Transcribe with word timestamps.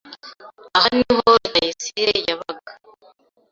Aha 0.77 0.87
niho 0.97 1.19
Rutayisire 1.39 2.13
yabaga. 2.27 2.71